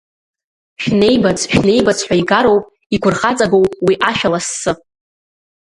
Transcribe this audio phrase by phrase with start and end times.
[0.81, 4.71] Шәнеибац, шәнеибац ҳәа игароуп, игәырхаҵагоу уи ашәа лассы!